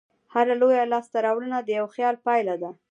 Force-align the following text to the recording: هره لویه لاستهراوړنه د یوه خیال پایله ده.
هره 0.33 0.53
لویه 0.61 0.83
لاستهراوړنه 0.91 1.57
د 1.63 1.69
یوه 1.77 1.89
خیال 1.95 2.15
پایله 2.25 2.55
ده. 2.61 2.69